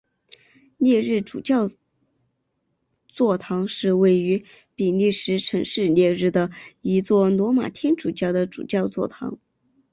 [0.77, 1.69] 列日主教
[3.07, 4.43] 座堂是位于
[4.73, 6.49] 比利时城市列日的
[6.81, 9.37] 一座罗马天主教的主教座堂。